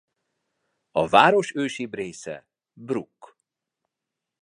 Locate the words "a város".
0.91-1.55